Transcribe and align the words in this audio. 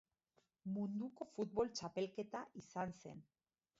Munduko 0.77 1.27
Futbol 1.35 1.69
Txapelketa 1.81 2.43
izan 2.63 2.97
zen. 3.03 3.23